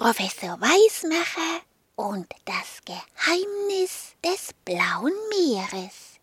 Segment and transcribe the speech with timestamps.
[0.00, 1.60] Professor Weismacher
[1.94, 6.18] und das Geheimnis des blauen Meeres.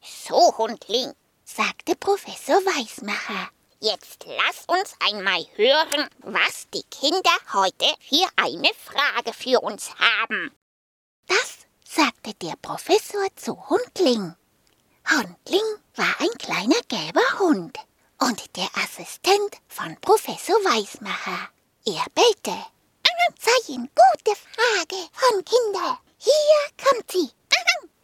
[0.00, 1.12] So, Hundling,
[1.44, 3.50] sagte Professor Weismacher.
[3.80, 10.52] Jetzt lass uns einmal hören, was die Kinder heute für eine Frage für uns haben.
[11.26, 14.36] Das sagte der Professor zu Hundling.
[15.10, 17.76] Hundling war ein kleiner gelber Hund
[18.20, 21.48] und der Assistent von Professor Weismacher.
[21.86, 22.56] Er bellte.
[23.38, 25.98] Seien gute Frage von Kinder.
[26.18, 27.30] Hier kommt sie.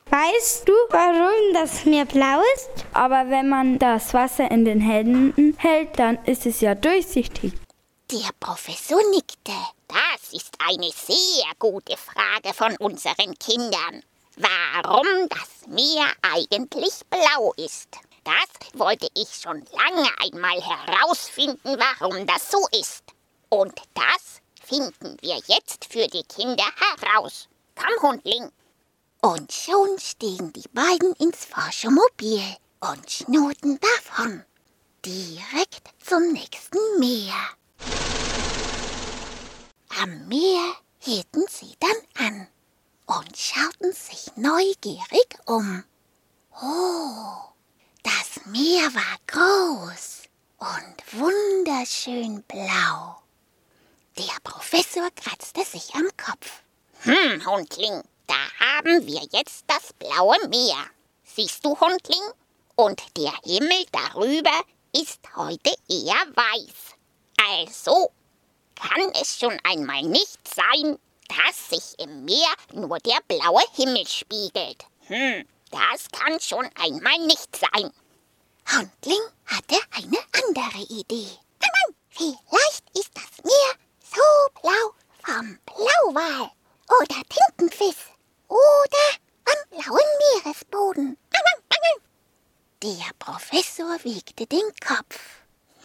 [0.09, 2.71] Weißt du, warum das Meer blau ist?
[2.95, 7.53] Aber wenn man das Wasser in den Händen hält, dann ist es ja durchsichtig.
[8.11, 9.53] Der Professor nickte.
[9.89, 14.03] Das ist eine sehr gute Frage von unseren Kindern.
[14.37, 17.89] Warum das Meer eigentlich blau ist.
[18.27, 23.05] Das wollte ich schon lange einmal herausfinden, warum das so ist.
[23.51, 27.49] Und das finden wir jetzt für die Kinder heraus.
[27.77, 28.51] Komm, Hundling.
[29.21, 32.43] Und schon stiegen die beiden ins Forschermobil
[32.81, 34.45] und schnurrten davon.
[35.05, 37.35] Direkt zum nächsten Meer.
[40.03, 42.49] Am Meer hielten sie dann an
[43.07, 45.85] und schauten sich neugierig um.
[46.61, 47.56] Oh,
[48.49, 50.23] Meer war groß
[50.59, 53.21] und wunderschön blau.
[54.17, 56.63] Der Professor kratzte sich am Kopf.
[57.01, 60.77] Hm, Hundling, da haben wir jetzt das blaue Meer.
[61.25, 62.23] Siehst du, Hundling?
[62.77, 66.95] Und der Himmel darüber ist heute eher weiß.
[67.51, 68.13] Also
[68.77, 74.85] kann es schon einmal nicht sein, dass sich im Meer nur der blaue Himmel spiegelt.
[75.09, 77.93] Hm, das kann schon einmal nicht sein.
[78.73, 81.31] Hundling hatte eine andere Idee.
[82.11, 86.51] Vielleicht ist das Meer so blau vom Blauwal
[86.89, 88.11] oder Tintenfisch
[88.49, 89.07] oder
[89.45, 91.17] am blauen Meeresboden.
[92.83, 95.19] Der Professor wiegte den Kopf.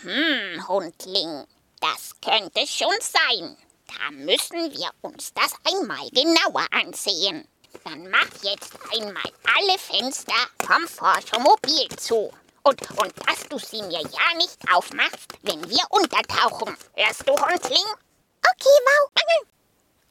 [0.02, 1.48] Hm, Hundling,
[1.80, 3.58] das könnte schon sein.
[3.88, 7.48] Da müssen wir uns das einmal genauer ansehen.
[7.86, 10.34] Dann mach jetzt einmal alle Fenster
[10.66, 12.32] vom Forschermobil zu.
[12.64, 16.76] Und, und dass du sie mir ja nicht aufmachst, wenn wir untertauchen.
[16.96, 17.86] Hörst du, Hundling?
[18.44, 19.12] Okay, wow.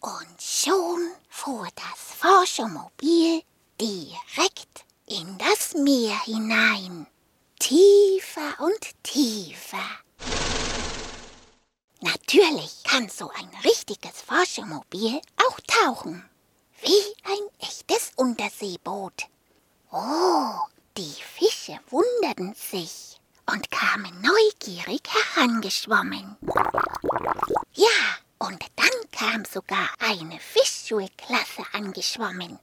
[0.02, 3.42] Und schon fuhr das Forschermobil
[3.78, 7.06] direkt in das Meer hinein.
[7.58, 9.84] Tiefer und tiefer.
[12.00, 16.24] Natürlich kann so ein richtiges Forschermobil auch tauchen.
[16.80, 19.26] Wie ein echtes Unterseeboot.
[19.92, 20.54] Oh,
[20.96, 26.36] die Fische wunderten sich und kamen neugierig herangeschwommen.
[27.74, 27.86] Ja,
[28.38, 32.58] und dann kam sogar eine Fischschulklasse angeschwommen.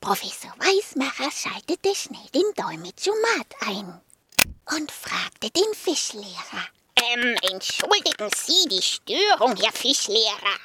[0.00, 4.00] Professor Weismacher schaltete schnell den Dolmetschomat ein
[4.76, 6.66] und fragte den Fischlehrer.
[6.96, 10.58] Ähm, entschuldigen Sie die Störung, Herr Fischlehrer.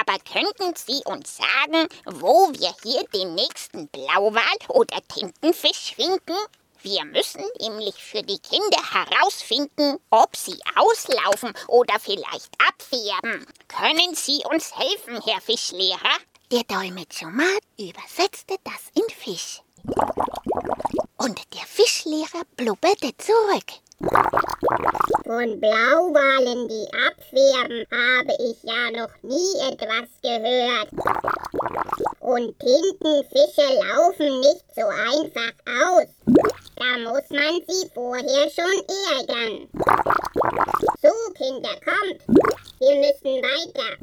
[0.00, 6.36] Aber könnten Sie uns sagen, wo wir hier den nächsten Blauwal oder Tintenfisch finden?
[6.82, 13.46] Wir müssen nämlich für die Kinder herausfinden, ob sie auslaufen oder vielleicht abfärben.
[13.68, 16.18] Können Sie uns helfen, Herr Fischlehrer?
[16.50, 19.62] Der Dolmetschomat übersetzte das in Fisch.
[21.18, 23.81] Und der Fischlehrer blubberte zurück.
[24.02, 30.88] Von Blauwalen, die abfärben, habe ich ja noch nie etwas gehört.
[32.20, 36.08] Und Tintenfische laufen nicht so einfach aus.
[36.76, 39.68] Da muss man sie vorher schon ärgern.
[41.00, 42.20] So, Kinder, kommt.
[42.80, 43.96] Wir müssen weiter.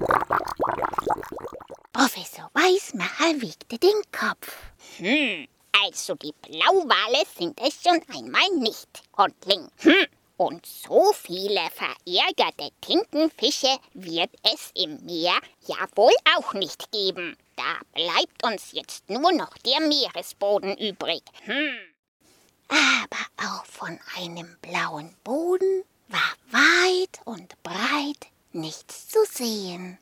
[1.92, 4.56] Professor Weismacher wiegte den Kopf.
[4.98, 5.48] Hm,
[5.86, 9.68] also die Blauwale sind es schon einmal nicht, Hundling.
[9.80, 10.08] Hm.
[10.38, 15.36] Und so viele verärgerte Tintenfische wird es im Meer
[15.68, 17.36] ja wohl auch nicht geben.
[17.58, 21.24] Da bleibt uns jetzt nur noch der Meeresboden übrig.
[21.44, 21.78] Hm.
[22.70, 29.98] Aber auch von einem blauen Boden war weit und breit nichts zu sehen.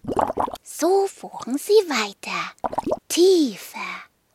[0.62, 2.54] So fuhren sie weiter,
[3.10, 3.80] tiefer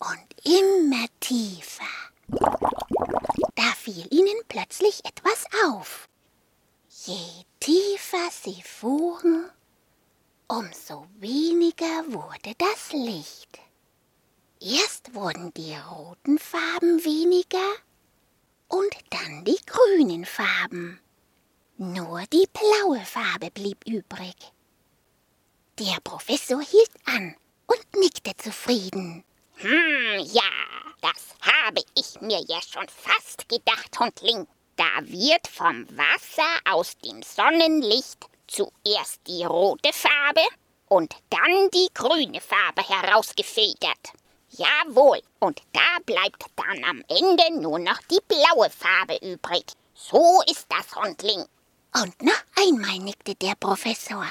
[0.00, 1.71] und immer tiefer.
[4.72, 6.08] Plötzlich etwas auf.
[7.04, 9.50] Je tiefer sie fuhren,
[10.48, 13.58] umso weniger wurde das Licht.
[14.60, 17.69] Erst wurden die roten Farben weniger
[18.69, 21.00] und dann die grünen Farben.
[21.76, 24.36] Nur die blaue Farbe blieb übrig.
[25.78, 27.34] Der Professor hielt an
[27.66, 29.25] und nickte zufrieden.
[29.56, 30.50] Hm, ja,
[31.00, 34.46] das habe ich mir ja schon fast gedacht, Hundling.
[34.82, 38.19] Da wird vom Wasser aus dem Sonnenlicht
[38.49, 40.40] zuerst die rote Farbe
[40.88, 44.12] und dann die grüne Farbe herausgefiltert.
[44.50, 49.67] Jawohl, und da bleibt dann am Ende nur noch die blaue Farbe übrig.
[49.94, 51.44] So ist das, Hundling.
[51.94, 54.26] Und noch einmal nickte der Professor.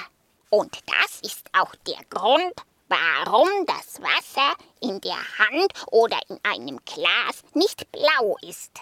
[0.49, 2.55] Und das ist auch der Grund,
[2.89, 8.81] warum das Wasser in der Hand oder in einem Glas nicht blau ist.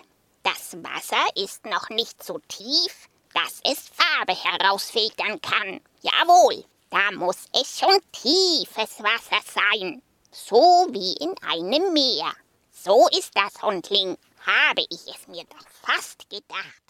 [0.69, 5.81] Das Wasser ist noch nicht so tief, dass es Farbe herausfiltern kann.
[6.01, 10.01] Jawohl, da muss es schon tiefes Wasser sein.
[10.31, 12.31] So wie in einem Meer.
[12.71, 16.83] So ist das, Hundling, habe ich es mir doch fast gedacht.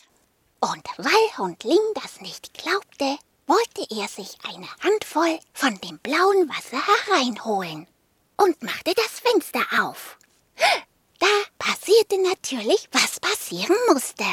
[0.59, 3.17] Und weil Hundling das nicht glaubte,
[3.47, 7.87] wollte er sich eine Handvoll von dem blauen Wasser hereinholen
[8.35, 10.17] und machte das Fenster auf.
[11.69, 14.25] Passierte natürlich, was passieren musste.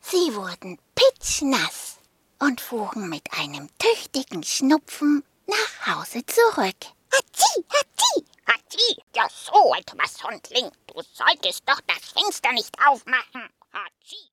[0.00, 1.98] Sie wurden pitschnass
[2.38, 6.86] und fuhren mit einem tüchtigen Schnupfen nach Hause zurück.
[7.12, 10.70] Hatschi, Hatschi, Hatschi, ja so etwas, Hundling.
[10.86, 13.50] Du solltest doch das Fenster nicht aufmachen.
[13.70, 14.30] Hatschi.